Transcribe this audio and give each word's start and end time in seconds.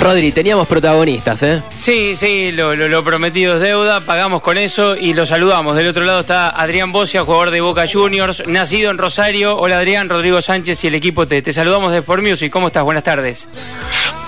Rodri, 0.00 0.32
teníamos 0.32 0.68
protagonistas, 0.68 1.42
¿eh? 1.42 1.62
Sí, 1.76 2.14
sí, 2.14 2.52
lo, 2.52 3.04
prometido 3.04 3.56
es 3.56 3.60
deuda, 3.60 4.00
pagamos 4.00 4.40
con 4.40 4.56
eso 4.56 4.96
y 4.96 5.12
lo 5.12 5.26
saludamos. 5.26 5.76
Del 5.76 5.88
otro 5.88 6.04
lado 6.04 6.20
está 6.20 6.48
Adrián 6.50 6.92
Bocia, 6.92 7.24
jugador 7.24 7.50
de 7.50 7.60
Boca 7.60 7.84
Juniors, 7.86 8.44
nacido 8.46 8.90
en 8.90 8.98
Rosario. 8.98 9.56
Hola 9.56 9.78
Adrián, 9.78 10.08
Rodrigo 10.08 10.40
Sánchez 10.40 10.84
y 10.84 10.86
el 10.86 10.94
equipo 10.94 11.26
te, 11.26 11.42
te 11.42 11.52
saludamos 11.52 11.92
de 11.92 11.98
Sport 11.98 12.22
Music. 12.22 12.50
¿Cómo 12.50 12.68
estás? 12.68 12.84
Buenas 12.84 13.02
tardes. 13.02 13.48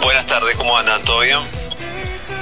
Buenas 0.03 0.27
tardes, 0.27 0.57
¿cómo 0.57 0.77
andan? 0.77 1.01
¿Todo 1.03 1.21
bien? 1.21 1.39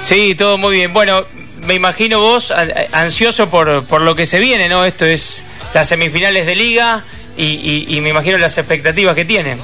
Sí, 0.01 0.33
todo 0.35 0.57
muy 0.57 0.75
bien. 0.75 0.91
Bueno, 0.91 1.23
me 1.61 1.75
imagino 1.75 2.19
vos 2.19 2.51
ansioso 2.91 3.49
por, 3.49 3.85
por 3.85 4.01
lo 4.01 4.15
que 4.15 4.25
se 4.25 4.39
viene, 4.39 4.69
¿no? 4.69 4.85
Esto 4.85 5.05
es 5.05 5.43
las 5.73 5.87
semifinales 5.87 6.45
de 6.45 6.55
liga 6.55 7.03
y, 7.37 7.95
y 7.95 8.01
me 8.01 8.09
imagino 8.09 8.37
las 8.37 8.57
expectativas 8.57 9.15
que 9.15 9.25
tienen. 9.25 9.59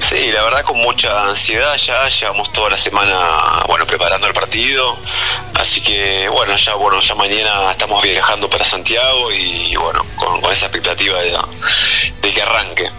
Sí, 0.00 0.30
la 0.32 0.42
verdad 0.42 0.62
con 0.62 0.78
mucha 0.78 1.28
ansiedad 1.28 1.76
ya, 1.76 2.08
llevamos 2.08 2.52
toda 2.52 2.70
la 2.70 2.76
semana, 2.76 3.62
bueno, 3.66 3.86
preparando 3.86 4.26
el 4.26 4.32
partido, 4.32 4.96
así 5.54 5.80
que 5.80 6.28
bueno, 6.28 6.56
ya 6.56 6.74
bueno, 6.74 7.00
ya 7.00 7.14
mañana 7.14 7.70
estamos 7.70 8.02
viajando 8.02 8.48
para 8.48 8.64
Santiago 8.64 9.30
y 9.32 9.76
bueno, 9.76 10.04
con, 10.16 10.50
esa 10.50 10.66
expectativa 10.66 11.20
de, 11.20 12.32
que 12.32 12.42
arranque. 12.42 12.90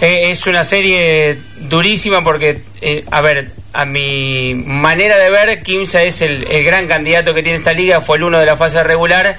Eh, 0.00 0.30
es 0.30 0.46
una 0.46 0.64
serie 0.64 1.38
durísima 1.56 2.24
porque, 2.24 2.62
eh, 2.80 3.04
a 3.10 3.20
ver, 3.20 3.52
a 3.76 3.84
mi 3.84 4.54
manera 4.54 5.18
de 5.18 5.30
ver, 5.30 5.62
Kimsa 5.62 6.02
es 6.02 6.22
el, 6.22 6.46
gran 6.64 6.88
candidato 6.88 7.34
que 7.34 7.42
tiene 7.42 7.58
esta 7.58 7.74
liga, 7.74 8.00
fue 8.00 8.16
el 8.16 8.24
uno 8.24 8.38
de 8.38 8.46
la 8.46 8.56
fase 8.56 8.82
regular 8.82 9.36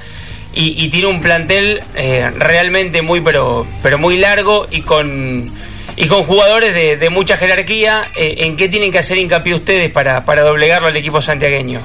y, 0.54 0.88
tiene 0.90 1.08
un 1.08 1.22
plantel 1.22 1.82
eh, 1.96 2.32
realmente 2.38 3.02
muy, 3.02 3.22
pero, 3.22 3.68
pero 3.84 3.98
muy 3.98 4.18
largo 4.18 4.68
y 4.72 4.82
con 4.82 5.52
y 5.96 6.08
con 6.08 6.24
jugadores 6.24 7.00
de, 7.00 7.10
mucha 7.10 7.38
jerarquía, 7.38 8.04
eh, 8.16 8.36
¿en 8.42 8.56
qué 8.56 8.70
tienen 8.70 8.92
que 8.92 9.00
hacer 9.00 9.18
hincapié 9.18 9.56
ustedes 9.56 9.92
para, 9.92 10.24
para 10.26 10.44
doblegarlo 10.44 10.88
al 10.88 10.96
equipo 10.96 11.22
santiagueño? 11.22 11.82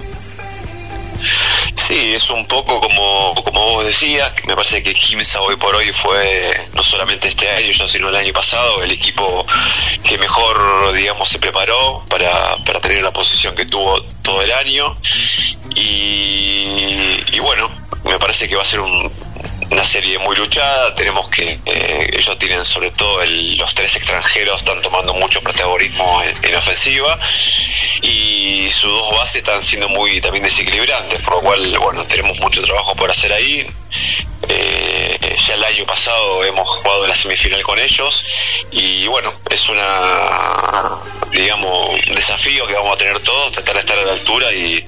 Sí, 1.76 2.12
es 2.14 2.30
un 2.30 2.46
poco 2.46 2.80
como, 2.80 3.34
como 3.42 3.70
vos 3.70 3.86
decías, 3.86 4.32
me 4.46 4.54
parece 4.54 4.82
que 4.82 4.94
Kimsa 4.94 5.40
hoy 5.40 5.56
por 5.56 5.74
hoy 5.74 5.92
fue, 5.92 6.68
no 6.74 6.84
solamente 6.84 7.28
este 7.28 7.48
año, 7.50 7.72
sino 7.88 8.08
el 8.10 8.16
año 8.16 8.32
pasado, 8.32 8.82
el 8.82 8.90
equipo 8.90 9.46
digamos, 11.12 11.28
se 11.28 11.38
preparó 11.38 12.02
para, 12.08 12.56
para 12.64 12.80
tener 12.80 13.02
la 13.02 13.10
posición 13.10 13.54
que 13.54 13.66
tuvo 13.66 14.00
todo 14.22 14.40
el 14.40 14.50
año. 14.52 14.96
Y, 15.76 17.20
y 17.32 17.38
bueno, 17.40 17.70
me 18.04 18.18
parece 18.18 18.48
que 18.48 18.56
va 18.56 18.62
a 18.62 18.64
ser 18.64 18.80
un, 18.80 19.12
una 19.72 19.84
serie 19.84 20.18
muy 20.18 20.36
luchada, 20.36 20.94
tenemos 20.94 21.28
que, 21.30 21.58
eh, 21.64 22.10
ellos 22.12 22.38
tienen 22.38 22.62
sobre 22.62 22.90
todo 22.90 23.24
los 23.24 23.74
tres 23.74 23.96
extranjeros 23.96 24.58
están 24.58 24.82
tomando 24.82 25.14
mucho 25.14 25.40
protagonismo 25.40 26.22
en, 26.42 26.54
ofensiva 26.54 27.18
y 28.02 28.70
sus 28.70 28.90
dos 28.90 29.12
bases 29.12 29.36
están 29.36 29.62
siendo 29.62 29.88
muy 29.88 30.20
también 30.20 30.44
desequilibrantes, 30.44 31.20
por 31.20 31.36
lo 31.36 31.40
cual, 31.40 31.78
bueno, 31.78 32.04
tenemos 32.04 32.38
mucho 32.38 32.62
trabajo 32.62 32.94
por 32.94 33.10
hacer 33.10 33.32
ahí. 33.32 33.66
Eh, 34.48 35.36
ya 35.38 35.54
el 35.54 35.64
año 35.64 35.86
pasado 35.86 36.44
hemos 36.44 36.68
jugado 36.68 37.06
la 37.06 37.14
semifinal 37.14 37.62
con 37.62 37.78
ellos 37.78 38.66
y 38.72 39.06
bueno, 39.06 39.32
es 39.48 39.68
una, 39.70 40.98
digamos, 41.30 41.98
un 42.08 42.14
desafío 42.14 42.66
que 42.66 42.74
vamos 42.74 42.96
a 42.96 42.98
tener 42.98 43.18
todos, 43.20 43.52
tratar 43.52 43.74
de 43.74 43.80
estar 43.80 43.98
a 43.98 44.02
la 44.02 44.12
altura 44.12 44.52
y, 44.52 44.84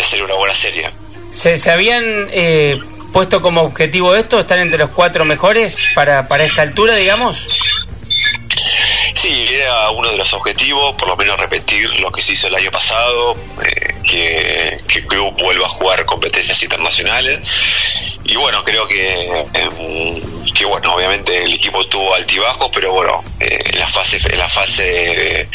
hacer 0.00 0.22
una 0.22 0.34
buena 0.34 0.54
serie. 0.54 0.90
Se, 1.32 1.56
se 1.56 1.70
habían 1.70 2.02
eh, 2.30 2.78
puesto 3.12 3.40
como 3.40 3.62
objetivo 3.62 4.14
esto, 4.14 4.40
estar 4.40 4.58
entre 4.58 4.78
los 4.78 4.90
cuatro 4.90 5.24
mejores 5.24 5.84
para, 5.94 6.26
para 6.28 6.44
esta 6.44 6.62
altura, 6.62 6.96
digamos? 6.96 7.46
Sí, 9.14 9.48
era 9.52 9.90
uno 9.90 10.10
de 10.10 10.16
los 10.16 10.32
objetivos, 10.32 10.94
por 10.96 11.08
lo 11.08 11.16
menos 11.16 11.38
repetir 11.38 11.88
lo 12.00 12.10
que 12.10 12.22
se 12.22 12.32
hizo 12.32 12.48
el 12.48 12.54
año 12.56 12.70
pasado, 12.70 13.36
eh, 13.64 13.94
que, 14.02 14.78
que 14.88 14.98
el 15.00 15.06
club 15.06 15.34
vuelva 15.38 15.66
a 15.66 15.68
jugar 15.68 16.04
competencias 16.04 16.60
internacionales. 16.62 18.18
Y 18.24 18.36
bueno, 18.36 18.64
creo 18.64 18.86
que, 18.86 19.46
em, 19.54 20.52
que 20.52 20.64
bueno, 20.64 20.94
obviamente 20.94 21.42
el 21.42 21.52
equipo 21.52 21.84
tuvo 21.86 22.14
altibajos, 22.14 22.70
pero 22.72 22.92
bueno, 22.92 23.22
eh, 23.40 23.62
en 23.64 23.78
la 23.78 23.86
fase, 23.86 24.18
en 24.24 24.38
la 24.38 24.48
fase 24.48 25.48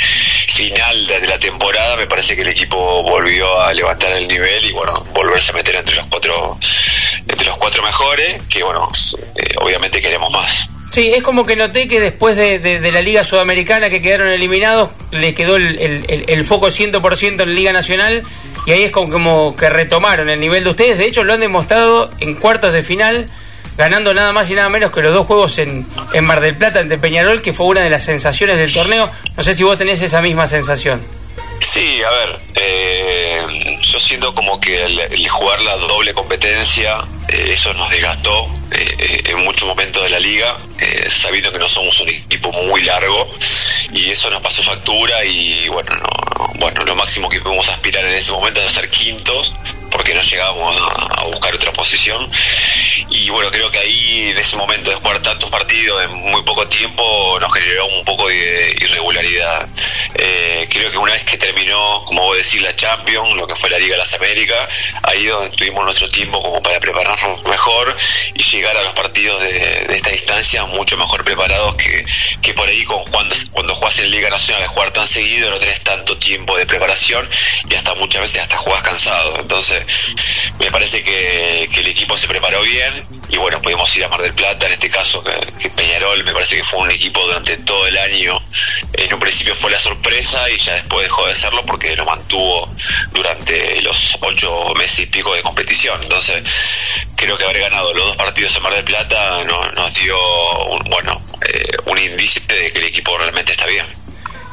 final 0.47 1.07
de, 1.07 1.27
la 1.27 1.39
temporada 1.39 1.95
me 1.95 2.07
parece 2.07 2.35
que 2.35 2.41
el 2.41 2.49
equipo 2.49 3.03
volvió 3.03 3.61
a 3.61 3.73
levantar 3.73 4.11
el 4.13 4.27
nivel 4.27 4.65
y 4.65 4.71
bueno, 4.71 5.05
volverse 5.13 5.51
a 5.51 5.55
meter 5.55 5.75
entre 5.75 5.95
los 5.95 6.07
cuatro 6.07 6.57
entre 7.27 7.45
los 7.45 7.57
cuatro 7.57 7.83
mejores, 7.83 8.41
que 8.49 8.63
bueno, 8.63 8.91
eh, 9.35 9.53
obviamente 9.57 10.01
queremos 10.01 10.31
más. 10.31 10.69
Sí, 10.91 11.11
es 11.13 11.21
como 11.21 11.45
que 11.45 11.55
noté 11.55 11.87
que 11.87 11.99
después 11.99 12.35
de, 12.35 12.79
la 12.91 13.01
Liga 13.01 13.23
Sudamericana 13.23 13.89
que 13.89 14.01
quedaron 14.01 14.29
eliminados, 14.29 14.89
le 15.11 15.33
quedó 15.35 15.57
el, 15.57 15.77
el, 15.77 16.25
el 16.27 16.43
foco 16.43 16.67
100% 16.67 17.25
en 17.25 17.37
la 17.37 17.45
Liga 17.45 17.73
Nacional 17.73 18.23
y 18.65 18.71
ahí 18.71 18.83
es 18.83 18.91
como, 18.91 19.11
como 19.11 19.55
que 19.55 19.69
retomaron 19.69 20.29
el 20.29 20.39
nivel 20.39 20.63
de 20.63 20.69
ustedes. 20.71 20.97
De 20.97 21.05
hecho, 21.05 21.23
lo 21.23 21.33
han 21.33 21.39
demostrado 21.39 22.09
en 22.19 22.35
cuartos 22.35 22.73
de 22.73 22.83
final, 22.83 23.25
ganando 23.77 24.13
nada 24.13 24.31
más 24.33 24.49
y 24.49 24.55
nada 24.55 24.69
menos 24.69 24.91
que 24.91 25.01
los 25.01 25.13
dos 25.13 25.27
juegos 25.27 25.57
en, 25.57 25.85
en 26.13 26.25
Mar 26.25 26.41
del 26.41 26.55
Plata 26.55 26.79
ante 26.79 26.97
Peñarol, 26.97 27.41
que 27.41 27.53
fue 27.53 27.67
una 27.67 27.81
de 27.81 27.89
las 27.89 28.03
sensaciones 28.03 28.57
del 28.57 28.73
torneo. 28.73 29.11
No 29.35 29.43
sé 29.43 29.53
si 29.53 29.63
vos 29.63 29.77
tenés 29.77 30.01
esa 30.01 30.21
misma 30.21 30.47
sensación. 30.47 31.01
Sí, 31.61 32.01
a 32.03 32.09
ver, 32.09 32.39
eh, 32.55 33.79
yo 33.81 33.99
siento 33.99 34.33
como 34.33 34.59
que 34.59 34.81
el, 34.81 35.27
jugar 35.29 35.61
la 35.61 35.77
doble 35.77 36.13
competencia, 36.13 37.03
eh, 37.29 37.49
eso 37.53 37.73
nos 37.73 37.89
desgastó 37.89 38.47
eh, 38.71 39.21
en 39.25 39.43
muchos 39.43 39.67
momentos 39.67 40.03
de 40.03 40.09
la 40.09 40.19
liga, 40.19 40.55
sabiendo 41.09 41.51
que 41.51 41.59
no 41.59 41.67
somos 41.67 41.99
un 42.01 42.09
equipo 42.09 42.51
muy 42.51 42.81
largo, 42.83 43.27
y 43.91 44.11
eso 44.11 44.29
nos 44.29 44.41
pasó 44.41 44.63
factura 44.63 45.23
y 45.25 45.67
bueno, 45.69 45.95
no, 45.95 46.53
bueno, 46.59 46.83
lo 46.83 46.95
máximo 46.95 47.29
que 47.29 47.39
pudimos 47.41 47.69
aspirar 47.69 48.03
en 48.05 48.13
ese 48.13 48.31
momento 48.31 48.61
es 48.61 48.71
ser 48.71 48.89
quintos, 48.89 49.53
porque 49.91 50.13
no 50.13 50.21
llegábamos 50.21 50.75
a, 51.11 51.23
buscar 51.25 51.55
otra 51.55 51.71
posición. 51.71 52.29
Y 53.09 53.29
bueno, 53.29 53.49
creo 53.51 53.69
que 53.71 53.79
ahí 53.79 54.29
en 54.29 54.37
ese 54.37 54.57
momento 54.57 54.89
de 54.89 54.95
jugar 54.95 55.21
tantos 55.21 55.49
partidos 55.49 56.03
en 56.03 56.11
muy 56.11 56.41
poco 56.43 56.67
tiempo 56.67 57.37
nos 57.39 57.53
generó 57.53 57.87
un 57.87 58.03
poco 58.05 58.27
de 58.27 58.75
irregularidad. 58.79 59.67
Eh, 60.15 60.67
creo 60.69 60.91
que 60.91 60.97
una 60.97 61.13
vez 61.13 61.23
que 61.23 61.37
terminó, 61.37 62.03
como 62.05 62.23
vos 62.23 62.37
decís, 62.37 62.61
la 62.61 62.75
Champions, 62.75 63.35
lo 63.35 63.47
que 63.47 63.55
fue 63.55 63.69
la 63.69 63.79
Liga 63.79 63.95
de 63.95 63.99
las 63.99 64.13
Américas, 64.13 64.69
ahí 65.03 65.25
donde 65.25 65.55
tuvimos 65.55 65.83
nuestro 65.83 66.09
tiempo 66.09 66.41
como 66.41 66.61
para 66.61 66.79
prepararnos 66.79 67.43
mejor 67.43 67.95
y 68.33 68.43
llegar 68.43 68.75
a 68.77 68.81
los 68.81 68.93
partidos 68.93 69.41
de, 69.41 69.85
esta 69.89 70.11
distancia 70.11 70.65
mucho 70.65 70.97
mejor 70.97 71.23
preparados 71.23 71.75
que, 71.75 72.05
que 72.41 72.53
por 72.53 72.67
ahí 72.67 72.83
cuando, 72.85 73.35
cuando 73.51 73.75
jugás 73.75 73.99
en 73.99 74.11
Liga 74.11 74.29
Nacional, 74.29 74.63
a 74.63 74.67
jugar 74.67 74.91
tan 74.91 75.07
seguido 75.07 75.49
no 75.49 75.59
tenés 75.59 75.81
tanto 75.81 76.17
tiempo 76.17 76.57
de 76.57 76.65
preparación 76.65 77.27
y 77.69 77.75
hasta 77.75 77.93
muchas 77.95 78.21
veces 78.21 78.41
hasta 78.41 78.57
jugás 78.57 78.83
cansado. 78.83 79.39
Entonces, 79.39 79.83
me 80.59 80.71
parece 80.71 81.03
que, 81.03 81.63
el 81.77 81.87
equipo 81.87 82.17
se 82.17 82.27
preparó 82.27 82.61
bien 82.63 82.86
y 83.29 83.37
bueno, 83.37 83.61
pudimos 83.61 83.95
ir 83.97 84.05
a 84.05 84.09
Mar 84.09 84.21
del 84.21 84.33
Plata, 84.33 84.67
en 84.67 84.73
este 84.73 84.89
caso 84.89 85.23
que, 85.23 85.69
Peñarol 85.69 86.23
me 86.23 86.33
parece 86.33 86.57
que 86.57 86.63
fue 86.63 86.79
un 86.79 86.91
equipo 86.91 87.21
durante 87.25 87.57
todo 87.57 87.87
el 87.87 87.97
año, 87.97 88.39
en 88.93 89.13
un 89.13 89.19
principio 89.19 89.55
fue 89.55 89.71
la 89.71 89.79
sorpresa 89.79 90.49
y 90.49 90.57
ya 90.57 90.73
después 90.73 91.03
dejó 91.03 91.27
de 91.27 91.35
serlo 91.35 91.65
porque 91.65 91.95
lo 91.95 92.05
mantuvo 92.05 92.67
durante 93.11 93.81
los 93.81 94.17
ocho 94.21 94.73
meses 94.75 94.99
y 94.99 95.05
pico 95.07 95.33
de 95.35 95.41
competición. 95.41 96.01
Entonces, 96.01 96.43
creo 97.15 97.37
que 97.37 97.43
haber 97.43 97.59
ganado 97.61 97.93
los 97.93 98.05
dos 98.05 98.15
partidos 98.15 98.55
en 98.55 98.63
Mar 98.63 98.73
del 98.73 98.83
Plata 98.83 99.43
nos 99.43 99.93
dio 99.95 100.17
un, 100.65 100.83
bueno, 100.89 101.21
eh, 101.41 101.77
un 101.85 101.97
indicio 101.97 102.41
de 102.47 102.71
que 102.71 102.79
el 102.79 102.85
equipo 102.85 103.17
realmente 103.17 103.51
está 103.51 103.65
bien. 103.65 103.85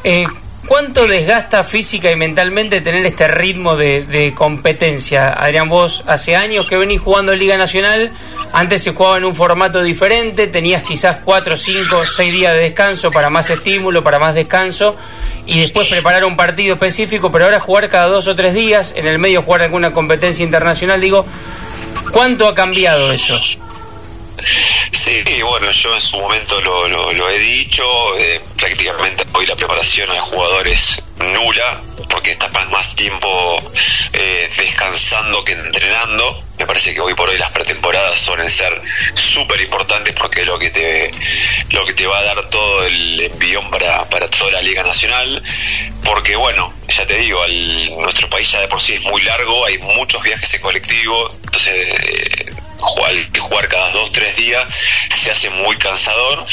Eh, 0.04 0.26
¿Cuánto 0.66 1.06
desgasta 1.06 1.62
física 1.62 2.10
y 2.10 2.16
mentalmente 2.16 2.80
tener 2.80 3.04
este 3.04 3.28
ritmo 3.28 3.76
de, 3.76 4.32
competencia? 4.34 5.32
Adrián, 5.32 5.69
vos 5.69 6.05
hace 6.06 6.37
años 6.37 6.66
que 6.66 6.78
venís 6.78 7.00
jugando 7.00 7.32
en 7.32 7.38
Liga 7.38 7.58
Nacional, 7.58 8.11
antes 8.52 8.82
se 8.82 8.93
jugaba 8.93 9.19
en 9.19 9.25
un 9.25 9.34
formato 9.34 9.82
diferente, 9.82 10.46
tenías 10.46 10.82
quizás 10.82 11.19
4, 11.22 11.56
5, 11.58 12.06
6 12.16 12.32
días 12.32 12.55
de 12.55 12.62
descanso 12.62 13.11
para 13.11 13.28
más 13.28 13.50
estímulo, 13.50 14.02
para 14.02 14.19
más 14.19 14.34
descanso, 14.34 14.96
y 15.44 15.61
después 15.61 15.88
preparar 15.88 16.25
un 16.25 16.37
partido 16.37 16.75
específico, 16.75 17.31
pero 17.31 17.44
ahora 17.44 17.61
jugar 17.61 17.90
cada 17.90 18.06
dos 18.06 18.26
o 18.26 18.34
tres 18.34 18.55
días, 18.55 18.94
en 18.96 19.06
el 19.06 19.19
medio 19.19 19.43
jugar 19.43 19.62
alguna 19.62 19.93
competencia 19.93 20.43
internacional, 20.43 20.99
digo, 20.99 21.26
¿cuánto 22.11 22.49
ha 22.49 22.55
cambiado 22.55 23.12
eso? 23.12 23.38
Sí, 24.93 25.22
bueno, 25.43 25.70
yo 25.72 25.94
en 25.94 26.00
su 26.00 26.19
momento 26.19 26.61
lo, 26.61 26.88
lo, 26.88 27.28
he 27.28 27.38
dicho, 27.38 27.84
eh, 28.16 28.40
prácticamente 28.56 29.24
hoy 29.32 29.46
la 29.46 29.56
preparación 29.56 30.10
al 30.10 30.20
jugador 30.20 30.66
es 30.68 31.02
nula, 31.18 31.80
porque 32.08 32.32
estás 32.32 32.52
más 32.70 32.94
tiempo 32.96 33.58
eh, 34.12 34.50
descansando 34.56 35.44
que 35.44 35.52
entrenando. 35.52 36.42
Me 36.58 36.66
parece 36.66 36.94
que 36.94 37.00
hoy 37.00 37.14
por 37.14 37.28
hoy 37.28 37.38
las 37.38 37.50
pretemporadas 37.50 38.18
suelen 38.18 38.48
ser 38.48 38.80
súper 39.14 39.60
importantes 39.60 40.14
porque 40.14 40.44
lo 40.44 40.58
que 40.58 40.70
te 40.70 41.10
lo 41.70 41.84
que 41.84 41.94
te 41.94 42.06
va 42.06 42.18
a 42.18 42.22
dar 42.22 42.48
todo 42.48 42.86
el 42.86 43.20
envión 43.20 43.68
para, 43.70 44.04
para 44.08 44.28
toda 44.28 44.52
la 44.52 44.60
Liga 44.60 44.82
Nacional. 44.82 45.42
Porque 46.04 46.36
bueno, 46.36 46.72
ya 46.88 47.06
te 47.06 47.16
digo, 47.16 47.44
nuestro 47.98 48.28
país 48.28 48.50
ya 48.50 48.60
de 48.60 48.68
por 48.68 48.80
sí 48.80 48.94
es 48.94 49.02
muy 49.04 49.22
largo, 49.22 49.64
hay 49.64 49.78
muchos 49.78 50.22
viajes 50.22 50.52
en 50.54 50.60
colectivo, 50.60 51.28
entonces 51.44 52.53
jugar, 52.84 53.14
jugar 53.38 53.69
cada 53.69 53.90
dos, 53.90 54.12
tres 54.12 54.36
días 54.36 54.64
se 55.14 55.31
hace 55.31 55.50
muy 55.50 55.76
cansador 55.76 56.44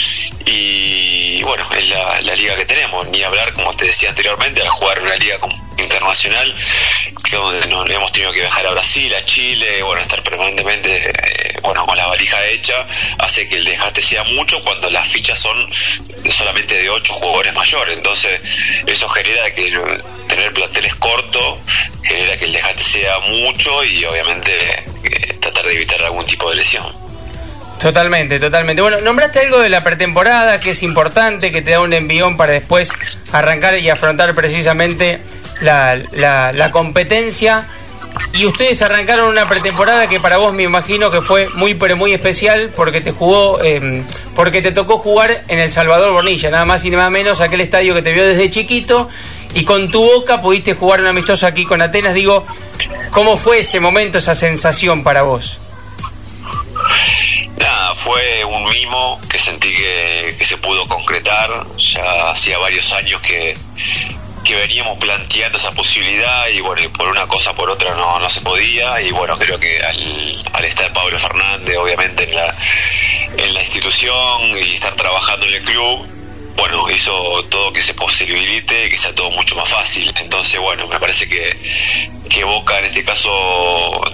y 0.45 1.44
bueno, 1.44 1.66
es 1.74 1.89
la, 1.89 2.22
la 2.22 2.36
liga 2.36 2.56
que 2.56 2.66
tenemos, 2.66 3.07
ni 3.10 3.22
hablar, 3.24 3.54
como 3.54 3.74
te 3.75 3.86
decía 3.86 4.10
anteriormente, 4.10 4.62
al 4.62 4.69
jugar 4.69 5.01
una 5.01 5.16
liga 5.16 5.38
internacional, 5.78 6.56
donde 7.31 7.68
nos 7.68 7.89
hemos 7.89 8.12
tenido 8.12 8.31
que 8.31 8.39
viajar 8.39 8.66
a 8.68 8.72
Brasil, 8.72 9.13
a 9.13 9.24
Chile, 9.24 9.81
bueno, 9.83 10.01
estar 10.01 10.22
permanentemente, 10.24 11.10
eh, 11.10 11.57
bueno, 11.62 11.86
con 11.86 11.98
la 11.98 12.07
valija 12.07 12.45
hecha, 12.48 12.86
hace 13.19 13.48
que 13.48 13.56
el 13.56 13.66
desgaste 13.66 14.01
sea 14.01 14.24
mucho 14.24 14.62
cuando 14.63 14.89
las 14.89 15.07
fichas 15.07 15.39
son 15.39 15.69
solamente 16.30 16.77
de 16.81 16.89
ocho 16.89 17.13
jugadores 17.13 17.54
mayores, 17.54 17.98
entonces 17.98 18.42
eso 18.86 19.07
genera 19.10 19.54
que 19.54 19.72
tener 20.27 20.54
planteles 20.54 20.95
cortos 20.95 21.60
genera 22.04 22.38
que 22.38 22.45
el 22.45 22.54
desgaste 22.54 22.84
sea 22.84 23.19
mucho 23.19 23.84
y 23.84 24.04
obviamente 24.06 24.54
eh, 25.04 25.21
tratar 25.51 25.69
de 25.69 25.75
evitar 25.75 26.01
algún 26.01 26.25
tipo 26.25 26.50
de 26.50 26.57
lesión. 26.57 26.86
Totalmente, 27.80 28.39
totalmente. 28.39 28.81
Bueno, 28.81 29.01
nombraste 29.01 29.39
algo 29.39 29.59
de 29.59 29.69
la 29.69 29.83
pretemporada 29.83 30.59
que 30.59 30.71
es 30.71 30.83
importante, 30.83 31.51
que 31.51 31.63
te 31.63 31.71
da 31.71 31.80
un 31.80 31.94
envión 31.94 32.38
para 32.38 32.53
después 32.53 32.92
arrancar 33.31 33.80
y 33.80 33.89
afrontar 33.89 34.36
precisamente 34.36 35.19
la, 35.62 36.00
la, 36.12 36.71
competencia. 36.71 37.65
Y 38.33 38.45
ustedes 38.45 38.81
arrancaron 38.83 39.30
una 39.30 39.48
pretemporada 39.48 40.07
que 40.07 40.19
para 40.19 40.38
vos 40.38 40.53
me 40.53 40.63
imagino 40.63 41.09
que 41.09 41.21
fue 41.21 41.50
muy 41.50 41.74
pero 41.74 41.98
muy 41.98 42.13
especial 42.13 42.69
porque 42.75 43.01
te 43.01 43.12
jugó, 43.12 43.63
em, 43.63 44.03
porque 44.36 44.62
te 44.62 44.71
tocó 44.71 45.00
jugar 45.00 45.44
en 45.48 45.57
el 45.57 45.71
Salvador 45.71 46.12
Bornilla, 46.12 46.51
nada 46.51 46.65
más 46.65 46.86
y 46.86 46.92
nada 46.92 47.09
menos 47.09 47.42
aquel 47.42 47.62
estadio 47.62 47.95
que 47.95 48.01
te 48.01 48.12
vio 48.12 48.25
desde 48.25 48.51
chiquito 48.51 49.09
y 49.53 49.63
con 49.63 49.89
tu 49.89 50.03
boca 50.03 50.42
pudiste 50.42 50.75
jugar 50.75 51.01
un 51.01 51.07
amistoso 51.07 51.48
aquí 51.48 51.65
con 51.65 51.81
Atenas. 51.81 52.13
Digo, 52.13 52.45
¿cómo 53.12 53.38
fue 53.38 53.60
ese 53.60 53.80
momento, 53.80 54.18
esa 54.18 54.36
sensación 54.36 55.04
para 55.04 55.24
vos? 55.24 55.57
Nada, 57.57 57.94
fue 57.95 58.44
un 58.45 58.63
mimo 58.66 59.19
que 59.30 59.38
sentí 59.38 59.74
que, 59.75 60.45
se 60.45 60.57
pudo 60.57 60.88
concretar. 60.88 61.66
Ya 61.78 62.31
hacía 62.31 62.57
varios 62.57 62.92
años 62.94 63.22
que, 63.22 63.54
que 64.44 64.56
veníamos 64.56 64.98
planteando 64.98 65.57
esa 65.57 65.72
posibilidad 65.72 66.48
y 66.48 66.62
bueno, 66.62 66.92
por 66.94 67.07
una 67.07 67.28
cosa 67.28 67.54
por 67.54 67.69
otra 67.69 67.94
no, 67.95 68.19
no 68.19 68.30
se 68.30 68.42
podía 68.42 69.00
y 69.01 69.12
bueno, 69.12 69.38
creo 69.38 69.60
que 69.60 69.81
al, 69.84 70.39
al 70.54 70.66
estar 70.66 70.92
Pablo 70.94 71.19
Fernández 71.19 71.77
obviamente 71.77 72.24
en 72.24 72.36
la, 72.36 72.56
en 73.38 73.54
la 73.54 73.62
institución 73.62 74.57
y 74.57 74.74
estar 74.74 74.94
trabajando 74.95 75.45
en 75.45 75.54
el 75.54 75.63
club, 75.63 76.07
bueno, 76.56 76.89
hizo 76.89 77.44
todo 77.45 77.71
que 77.74 77.81
se 77.81 77.94
posibilite 77.94 78.86
y 78.86 78.89
que 78.89 78.98
sea 78.98 79.13
todo 79.13 79.31
mucho 79.31 79.56
más 79.56 79.69
fácil. 79.69 80.13
Entonces, 80.18 80.59
bueno, 80.59 80.88
me 80.88 81.00
parece 81.00 81.27
que, 81.27 81.57
que 82.30 82.44
Boca 82.44 82.80
en 82.80 82.86
este 82.86 83.03
caso 83.03 83.30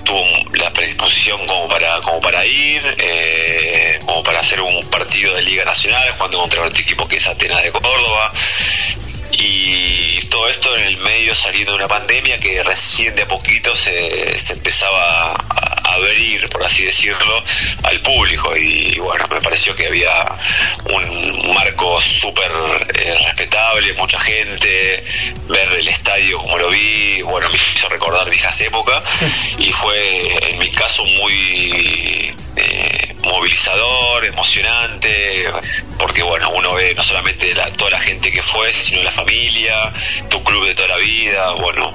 tuvo 0.03 0.25
la 0.53 0.71
predisposición 0.71 1.45
como 1.45 1.67
para 1.67 1.99
como 2.01 2.19
para 2.19 2.45
ir, 2.45 2.81
eh, 2.97 3.99
como 4.05 4.23
para 4.23 4.39
hacer 4.39 4.61
un 4.61 4.89
partido 4.89 5.33
de 5.35 5.41
Liga 5.41 5.65
Nacional 5.65 6.11
jugando 6.11 6.39
contra 6.39 6.63
otro 6.63 6.81
equipo 6.81 7.07
que 7.07 7.17
es 7.17 7.27
Atenas 7.27 7.63
de 7.63 7.71
Córdoba. 7.71 8.33
Y 9.31 10.17
todo 10.29 10.47
esto 10.49 10.75
en 10.77 10.83
el 10.83 10.97
medio 10.97 11.35
saliendo 11.35 11.73
de 11.73 11.79
una 11.79 11.87
pandemia 11.87 12.39
que 12.39 12.63
recién 12.63 13.15
de 13.15 13.23
a 13.23 13.27
poquito 13.27 13.75
se, 13.75 14.37
se 14.39 14.53
empezaba 14.53 15.31
a, 15.31 15.76
abrir, 15.93 16.47
por 16.49 16.63
así 16.63 16.85
decirlo, 16.85 17.43
al 17.83 17.99
público. 18.01 18.55
Y 18.55 18.97
bueno, 18.99 19.27
me 19.31 19.41
pareció 19.41 19.75
que 19.75 19.87
había 19.87 20.11
un 20.85 21.53
marco 21.53 21.99
súper 22.01 22.51
eh, 22.93 23.17
respetable, 23.25 23.93
mucha 23.93 24.19
gente, 24.19 25.03
ver 25.47 25.71
el 25.73 25.87
estadio 25.87 26.39
como 26.39 26.57
lo 26.57 26.69
vi, 26.69 27.21
bueno, 27.21 27.49
me 27.49 27.55
hizo 27.55 27.89
recordar 27.89 28.29
viejas 28.29 28.59
épocas 28.61 29.03
y 29.57 29.71
fue 29.71 30.49
en 30.49 30.59
mi 30.59 30.71
caso 30.71 31.03
muy 31.05 32.33
eh, 32.55 33.15
movilizador, 33.23 34.25
emocionante, 34.25 35.45
porque 35.97 36.23
bueno, 36.23 36.49
uno 36.51 36.73
ve 36.73 36.93
no 36.95 37.03
solamente 37.03 37.53
toda 37.77 37.91
la 37.91 37.99
gente 37.99 38.29
que 38.29 38.41
fue, 38.41 38.71
sino 38.73 39.03
la 39.03 39.11
familia, 39.11 39.91
tu 40.29 40.41
club 40.43 40.65
de 40.65 40.75
toda 40.75 40.89
la 40.89 40.97
vida, 40.97 41.51
bueno, 41.51 41.93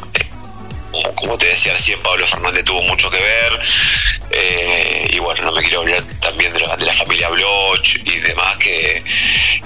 como 1.14 1.38
te 1.38 1.46
decía 1.46 1.72
recién, 1.72 2.00
Pablo 2.00 2.26
Fernández 2.26 2.64
tuvo 2.64 2.82
mucho 2.82 3.10
que 3.10 3.18
ver. 3.18 3.60
Eh, 4.30 5.10
y 5.12 5.18
bueno, 5.18 5.42
no 5.42 5.52
me 5.52 5.60
quiero 5.60 5.80
olvidar 5.80 6.02
también 6.20 6.52
de 6.52 6.60
la, 6.60 6.76
de 6.76 6.86
la 6.86 6.92
familia 6.92 7.28
Bloch 7.28 7.96
y 8.04 8.18
demás 8.18 8.56
que, 8.56 9.02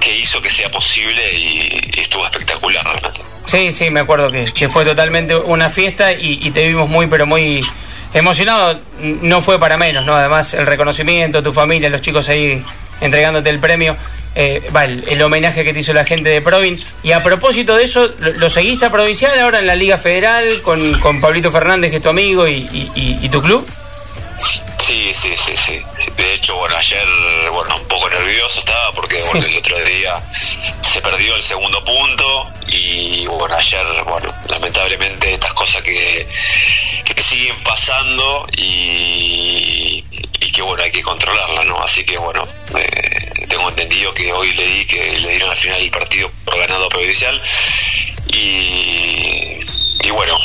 que 0.00 0.16
hizo 0.16 0.40
que 0.40 0.50
sea 0.50 0.68
posible 0.70 1.22
y, 1.32 2.00
estuvo 2.00 2.24
espectacular 2.24 2.84
realmente. 2.84 3.20
Sí, 3.46 3.72
sí, 3.72 3.90
me 3.90 4.00
acuerdo 4.00 4.30
que, 4.30 4.52
que 4.52 4.68
fue 4.68 4.84
totalmente 4.84 5.36
una 5.36 5.70
fiesta 5.70 6.12
y, 6.12 6.50
te 6.50 6.66
vimos 6.66 6.88
muy, 6.88 7.06
pero 7.06 7.26
muy 7.26 7.64
emocionado. 8.12 8.80
No 9.00 9.40
fue 9.40 9.58
para 9.58 9.76
menos, 9.76 10.04
¿no? 10.04 10.16
Además, 10.16 10.54
el 10.54 10.66
reconocimiento, 10.66 11.42
tu 11.42 11.52
familia, 11.52 11.88
los 11.88 12.00
chicos 12.00 12.28
ahí 12.28 12.62
entregándote 13.00 13.50
el 13.50 13.58
premio 13.58 13.96
eh, 14.38 14.62
el, 15.08 15.22
homenaje 15.22 15.64
que 15.64 15.72
te 15.72 15.80
hizo 15.80 15.94
la 15.94 16.04
gente 16.04 16.28
de 16.28 16.42
Provin. 16.42 16.84
Y 17.02 17.12
a 17.12 17.22
propósito 17.22 17.74
de 17.74 17.84
eso, 17.84 18.06
¿lo, 18.18 18.50
seguís 18.50 18.82
a 18.82 18.90
Provincial 18.90 19.38
ahora 19.38 19.60
en 19.60 19.66
la 19.66 19.74
Liga 19.74 19.96
Federal 19.96 20.60
con, 20.60 21.00
con 21.00 21.22
Pablito 21.22 21.50
Fernández, 21.50 21.90
que 21.90 21.96
es 21.96 22.02
tu 22.02 22.10
amigo, 22.10 22.46
y, 22.46 22.68
y, 22.94 23.28
tu 23.30 23.40
club? 23.40 23.66
Sí, 24.78 25.10
sí, 25.14 25.34
sí, 25.38 25.54
sí. 25.56 25.80
De 26.18 26.34
hecho, 26.34 26.54
bueno, 26.56 26.76
ayer, 26.76 27.06
bueno, 27.50 27.76
un 27.76 27.88
poco 27.88 28.10
nervioso 28.10 28.60
estaba 28.60 28.92
porque, 28.92 29.18
bueno, 29.32 29.46
el 29.46 29.56
otro 29.56 29.82
día 29.82 30.22
se 30.82 31.00
perdió 31.00 31.34
el 31.34 31.42
segundo 31.42 31.82
punto 31.82 32.46
y, 32.68 33.26
bueno, 33.26 33.56
ayer, 33.56 33.86
bueno, 34.04 34.28
lamentablemente 34.50 35.32
estas 35.32 35.54
cosas 35.54 35.82
que, 35.82 36.28
que 37.04 37.22
siguen 37.22 37.56
pasando 37.64 38.46
y, 38.54 39.95
y 40.40 40.50
que, 40.52 40.62
bueno, 40.62 40.82
hay 40.82 40.90
que 40.90 41.02
controlarlas, 41.02 41.66
¿no? 41.66 41.82
Así 41.82 42.04
que, 42.04 42.14
bueno, 42.16 42.46
eh, 42.78 43.46
tengo 43.48 43.68
entendido 43.68 44.12
que 44.14 44.32
hoy 44.32 44.52
leí 44.54 44.84
que 44.86 45.18
le 45.18 45.30
dieron 45.30 45.50
al 45.50 45.56
final 45.56 45.80
el 45.80 45.90
partido 45.90 46.30
por 46.44 46.58
ganado 46.58 46.88
provincial 46.88 47.40
y, 48.28 49.60
y 50.02 50.10
bueno, 50.10 50.38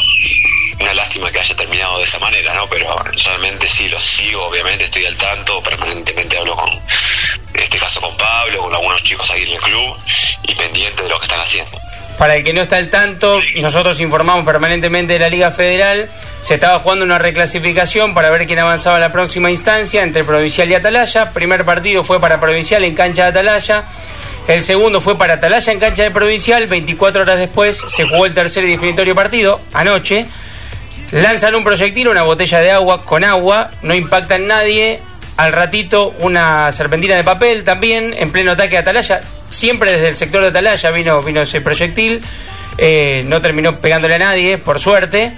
una 0.79 0.93
lástima 0.93 1.31
que 1.31 1.39
haya 1.39 1.55
terminado 1.55 1.99
de 1.99 2.05
esa 2.05 2.19
manera, 2.19 2.53
¿no? 2.53 2.67
Pero 2.67 2.95
realmente 3.25 3.67
sí, 3.67 3.87
lo 3.87 3.99
sigo, 3.99 4.45
obviamente 4.45 4.85
estoy 4.85 5.05
al 5.05 5.15
tanto, 5.15 5.61
permanentemente 5.61 6.37
hablo 6.37 6.55
con, 6.55 6.69
en 6.69 7.59
este 7.61 7.77
caso 7.77 8.01
con 8.01 8.15
Pablo, 8.17 8.59
con 8.63 8.73
algunos 8.73 9.03
chicos 9.03 9.29
ahí 9.31 9.43
en 9.43 9.49
el 9.49 9.59
club 9.59 9.95
y 10.43 10.55
pendiente 10.55 11.03
de 11.03 11.09
lo 11.09 11.19
que 11.19 11.25
están 11.25 11.41
haciendo. 11.41 11.77
Para 12.17 12.35
el 12.35 12.43
que 12.43 12.53
no 12.53 12.61
está 12.61 12.77
al 12.77 12.89
tanto, 12.89 13.41
nosotros 13.57 13.99
informamos 13.99 14.45
permanentemente 14.45 15.13
de 15.13 15.19
la 15.19 15.29
Liga 15.29 15.51
Federal 15.51 16.09
se 16.51 16.55
estaba 16.55 16.79
jugando 16.79 17.05
una 17.05 17.17
reclasificación 17.17 18.13
para 18.13 18.29
ver 18.29 18.45
quién 18.45 18.59
avanzaba 18.59 18.97
a 18.97 18.99
la 18.99 19.13
próxima 19.13 19.49
instancia 19.49 20.03
entre 20.03 20.25
Provincial 20.25 20.69
y 20.69 20.73
Atalaya. 20.73 21.31
Primer 21.31 21.63
partido 21.63 22.03
fue 22.03 22.19
para 22.19 22.41
Provincial 22.41 22.83
en 22.83 22.93
cancha 22.93 23.23
de 23.23 23.29
Atalaya. 23.29 23.85
El 24.49 24.61
segundo 24.61 24.99
fue 24.99 25.17
para 25.17 25.35
Atalaya 25.35 25.71
en 25.71 25.79
cancha 25.79 26.03
de 26.03 26.11
Provincial. 26.11 26.67
24 26.67 27.21
horas 27.21 27.39
después 27.39 27.81
se 27.87 28.03
jugó 28.03 28.25
el 28.25 28.33
tercer 28.33 28.65
y 28.65 28.71
definitorio 28.71 29.15
partido, 29.15 29.61
anoche. 29.71 30.25
Lanzan 31.13 31.55
un 31.55 31.63
proyectil, 31.63 32.09
una 32.09 32.23
botella 32.23 32.59
de 32.59 32.71
agua 32.71 33.05
con 33.05 33.23
agua, 33.23 33.69
no 33.81 33.95
impacta 33.95 34.35
en 34.35 34.47
nadie. 34.47 34.99
Al 35.37 35.53
ratito 35.53 36.13
una 36.19 36.69
serpentina 36.73 37.15
de 37.15 37.23
papel 37.23 37.63
también, 37.63 38.13
en 38.17 38.29
pleno 38.29 38.51
ataque 38.51 38.75
a 38.75 38.81
Atalaya. 38.81 39.21
Siempre 39.49 39.93
desde 39.93 40.09
el 40.09 40.17
sector 40.17 40.41
de 40.41 40.49
Atalaya 40.49 40.91
vino, 40.91 41.23
vino 41.23 41.43
ese 41.43 41.61
proyectil. 41.61 42.21
Eh, 42.77 43.23
no 43.25 43.39
terminó 43.39 43.77
pegándole 43.77 44.15
a 44.15 44.19
nadie, 44.19 44.57
por 44.57 44.81
suerte. 44.81 45.31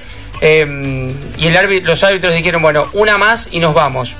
Em, 0.45 1.13
y 1.37 1.47
el 1.47 1.83
los 1.85 2.03
árbitros 2.03 2.35
dijeron, 2.35 2.61
bueno, 2.61 2.89
una 2.91 3.17
más 3.17 3.47
y 3.53 3.59
nos 3.59 3.73
vamos. 3.73 4.13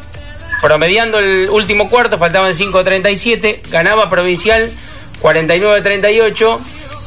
Promediando 0.62 1.20
el 1.20 1.50
último 1.50 1.90
cuarto, 1.90 2.18
faltaban 2.18 2.54
5.37, 2.54 3.60
ganaba 3.70 4.10
Provincial 4.10 4.72
49-38 5.22 6.60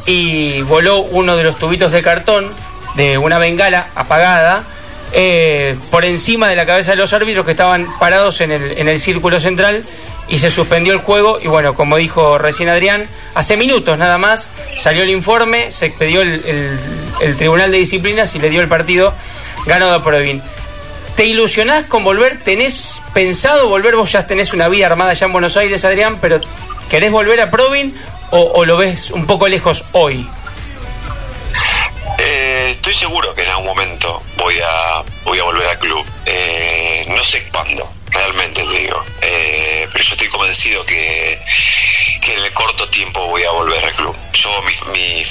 y 0.05 0.61
voló 0.63 0.99
uno 0.99 1.35
de 1.35 1.45
los 1.45 1.59
tubitos 1.59 1.93
de 1.93 2.03
cartón 2.03 2.53
de 2.97 3.17
una 3.17 3.39
bengala 3.39 3.87
apagada 3.95 4.65
eh, 5.13 5.77
por 5.91 6.05
encima 6.05 6.49
de 6.49 6.57
la 6.57 6.67
cabeza 6.67 6.93
de 6.93 6.97
los 6.97 7.13
árbitros 7.13 7.45
que 7.45 7.53
estaban 7.53 7.87
parados 7.99 8.41
en 8.41 8.53
el, 8.53 8.79
en 8.79 8.89
el 8.89 9.01
círculo 9.01 9.41
central 9.41 9.85
y 10.29 10.39
se 10.39 10.51
suspendió 10.51 10.93
el 10.93 10.99
juego 10.99 11.39
y 11.41 11.47
bueno, 11.47 11.75
como 11.75 11.97
dijo 11.97 12.39
recién 12.39 12.69
Adrián, 12.69 13.07
hace 13.35 13.57
minutos 13.57 13.99
nada 13.99 14.19
más 14.19 14.51
salió 14.79 15.03
el 15.03 15.11
informe, 15.11 15.71
se 15.71 15.87
expedió 15.87 16.23
el, 16.23 16.79
Tribunal 17.37 17.71
de 17.71 17.79
Disciplinas 17.79 18.35
y 18.35 18.39
le 18.39 18.51
dio 18.51 18.61
el 18.61 18.69
partido 18.69 19.15
ganado 19.65 19.95
a 19.95 20.03
Provin. 20.03 20.43
¿Te 21.17 21.25
ilusionás 21.25 21.87
con 21.87 22.05
volver? 22.05 22.41
¿Tenés 22.41 23.01
pensado 23.15 23.69
volver? 23.69 23.97
Vos 23.97 24.13
ya 24.13 24.27
tenés 24.27 24.53
una 24.53 24.69
vida 24.69 24.87
armada 24.87 25.13
allá 25.13 25.27
en 25.27 25.33
Buenos 25.33 25.57
Aires, 25.57 25.85
Adrián, 25.85 26.19
pero 26.21 26.41
¿querés 26.91 27.11
volver 27.11 27.41
a 27.41 27.51
Provin 27.51 27.95
o, 28.31 28.65
lo 28.67 28.77
ves 28.77 29.11
un 29.11 29.27
poco 29.27 29.49
lejos 29.49 29.85
hoy? 29.93 30.29
Estoy 32.87 33.01
seguro 33.01 33.35
que 33.35 33.43
en 33.43 33.49
algún 33.49 33.67
momento 33.67 34.23
voy 34.37 34.61
a, 34.61 35.03
voy 35.25 35.41
a 35.41 35.43
volver 35.43 35.67
al 35.67 35.79
club. 35.81 36.07
Eh, 36.25 37.05
no 37.09 37.21
sé 37.25 37.43
cuándo, 37.49 37.91
realmente 38.11 38.63
te 38.63 38.79
digo. 38.79 39.05
Eh, 39.23 39.89
pero 39.91 40.05
yo 40.05 40.13
estoy 40.13 40.29
convencido 40.29 40.87
que, 40.87 41.37
que 42.23 42.35
en 42.35 42.45
el 42.45 42.53
corto 42.53 42.89
tiempo 42.89 43.27
voy 43.27 43.43
a 43.43 43.51
volver 43.51 43.85
al 43.87 43.93
club. 43.93 44.15
Yo, 44.35 44.63
mi, 44.93 45.25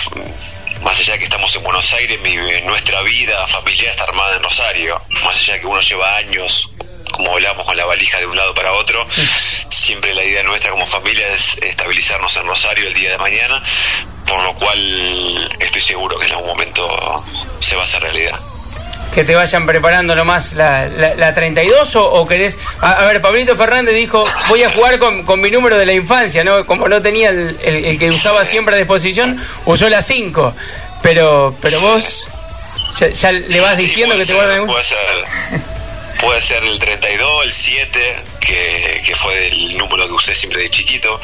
más 0.83 0.99
allá 0.99 1.13
de 1.13 1.19
que 1.19 1.23
estamos 1.23 1.55
en 1.55 1.63
Buenos 1.63 1.93
Aires, 1.93 2.19
mi, 2.19 2.35
nuestra 2.65 3.01
vida 3.03 3.47
familiar 3.47 3.87
está 3.87 4.03
armada 4.03 4.35
en 4.35 4.43
Rosario. 4.43 5.01
Más 5.23 5.37
allá 5.37 5.53
de 5.53 5.61
que 5.61 5.67
uno 5.67 5.79
lleva 5.79 6.17
años 6.17 6.71
como 7.15 7.31
volamos 7.31 7.65
con 7.65 7.77
la 7.77 7.85
valija 7.85 8.19
de 8.19 8.25
un 8.25 8.35
lado 8.35 8.53
para 8.53 8.73
otro. 8.73 9.07
Siempre 9.69 10.13
la 10.13 10.25
idea 10.25 10.43
nuestra 10.43 10.71
como 10.71 10.85
familia 10.85 11.25
es 11.29 11.57
estabilizarnos 11.59 12.35
en 12.35 12.47
Rosario 12.47 12.87
el 12.87 12.93
día 12.93 13.11
de 13.11 13.17
mañana, 13.17 13.63
por 14.27 14.41
lo 14.43 14.53
cual 14.55 15.55
estoy 15.59 15.81
seguro 15.81 16.19
que 16.19 16.25
en 16.25 16.31
algún 16.31 16.47
momento 16.47 17.15
se 17.59 17.75
va 17.75 17.81
a 17.81 17.85
hacer 17.85 18.01
realidad 18.01 18.39
que 19.13 19.23
te 19.23 19.33
vayan 19.33 19.65
preparando 19.65 20.13
nomás 20.13 20.53
la, 20.53 20.89
la, 20.89 21.33
32 21.33 21.95
o, 21.95 22.05
o 22.05 22.27
querés... 22.27 22.57
A, 22.81 23.05
ver, 23.05 23.21
Pablito 23.21 23.55
Fernández 23.55 23.95
dijo, 23.95 24.25
voy 24.49 24.63
a 24.63 24.69
jugar 24.69 24.99
con, 24.99 25.23
con, 25.23 25.39
mi 25.39 25.49
número 25.49 25.77
de 25.79 25.85
la 25.85 25.93
infancia, 25.93 26.43
¿no? 26.43 26.65
Como 26.65 26.89
no 26.89 27.01
tenía 27.01 27.29
el, 27.29 27.57
el, 27.63 27.97
que 27.97 28.09
usaba 28.09 28.43
siempre 28.43 28.75
a 28.75 28.77
disposición, 28.77 29.41
usó 29.65 29.87
la 29.87 30.01
5. 30.01 30.53
Pero, 31.01 31.55
pero 31.61 31.79
vos 31.79 32.27
ya, 33.17 33.31
le 33.31 33.61
vas 33.61 33.77
diciendo 33.77 34.17
que 34.17 34.25
te 34.25 34.33
guarden 34.33 34.61
un... 34.61 34.67
Puede 34.67 34.83
ser, 34.83 34.97
puede 36.19 36.41
ser 36.41 36.63
el 36.63 36.79
32, 36.79 37.45
el 37.45 37.53
7, 37.53 38.15
que, 38.39 39.01
que, 39.05 39.15
fue 39.15 39.47
el 39.47 39.77
número 39.77 40.07
que 40.07 40.13
usé 40.13 40.35
siempre 40.35 40.61
de 40.61 40.69
chiquito. 40.69 41.19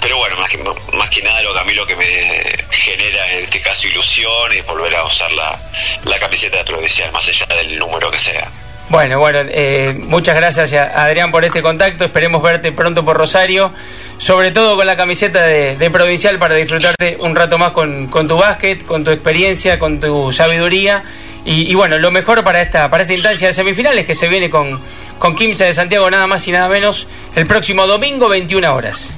Pero 0.00 0.16
bueno, 0.18 0.36
más 0.36 0.50
que, 0.50 0.58
más 0.58 1.08
que 1.10 1.22
nada 1.22 1.42
lo 1.42 1.52
que 1.52 1.60
a 1.60 1.64
mí 1.64 1.74
lo 1.74 1.86
que 1.86 1.96
me 1.96 2.64
genera 2.70 3.32
en 3.32 3.44
este 3.44 3.60
caso 3.60 3.88
ilusión 3.88 4.52
es 4.52 4.64
volver 4.66 4.94
a 4.96 5.04
usar 5.04 5.30
la, 5.32 5.58
la 6.04 6.18
camiseta 6.18 6.58
de 6.58 6.64
provincial, 6.64 7.12
más 7.12 7.28
allá 7.28 7.46
del 7.56 7.78
número 7.78 8.10
que 8.10 8.18
sea. 8.18 8.50
Bueno, 8.88 9.18
bueno, 9.20 9.38
eh, 9.48 9.94
muchas 9.96 10.36
gracias 10.36 10.72
Adrián 10.72 11.30
por 11.30 11.44
este 11.44 11.62
contacto. 11.62 12.04
Esperemos 12.04 12.42
verte 12.42 12.72
pronto 12.72 13.02
por 13.04 13.16
Rosario, 13.16 13.72
sobre 14.18 14.50
todo 14.50 14.76
con 14.76 14.86
la 14.86 14.96
camiseta 14.96 15.46
de, 15.46 15.90
Provincial 15.90 16.38
para 16.38 16.54
disfrutarte 16.56 17.16
un 17.18 17.34
rato 17.34 17.56
más 17.56 17.72
con, 17.72 18.08
con, 18.08 18.28
tu 18.28 18.36
básquet, 18.36 18.84
con 18.84 19.02
tu 19.02 19.10
experiencia, 19.10 19.78
con 19.78 19.98
tu 19.98 20.30
sabiduría. 20.30 21.04
Y, 21.44 21.74
bueno, 21.74 21.98
lo 21.98 22.12
mejor 22.12 22.44
para 22.44 22.62
esta, 22.62 22.88
para 22.88 23.02
esta 23.02 23.14
instancia 23.14 23.48
de 23.48 23.52
semifinales 23.52 24.06
que 24.06 24.14
se 24.14 24.28
viene 24.28 24.48
con, 24.48 24.80
con 25.18 25.34
Quimsa 25.34 25.64
de 25.64 25.74
Santiago, 25.74 26.08
nada 26.08 26.26
más 26.28 26.46
y 26.46 26.52
nada 26.52 26.68
menos, 26.68 27.08
el 27.34 27.46
próximo 27.46 27.86
domingo, 27.86 28.28
21 28.28 28.72
horas. 28.72 29.12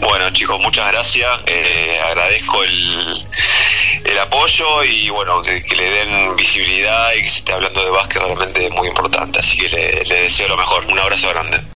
Bueno, 0.00 0.30
chicos, 0.30 0.58
muchas 0.60 0.88
gracias. 0.90 1.28
Eh, 1.46 2.00
agradezco 2.06 2.64
el, 2.64 3.26
el 4.04 4.18
apoyo 4.18 4.82
y 4.84 5.10
bueno, 5.10 5.42
que, 5.42 5.76
le 5.76 5.90
den 5.90 6.34
visibilidad 6.36 7.12
y 7.12 7.22
que 7.22 7.28
se 7.28 7.38
esté 7.40 7.52
hablando 7.52 7.84
de 7.84 7.90
básquet 7.90 8.22
realmente 8.22 8.64
es 8.64 8.72
muy 8.72 8.88
importante. 8.88 9.40
Así 9.40 9.58
que 9.58 9.68
le, 9.68 10.04
le 10.04 10.22
deseo 10.22 10.48
lo 10.48 10.56
mejor. 10.56 10.86
Un 10.86 10.98
abrazo 10.98 11.28
grande. 11.28 11.60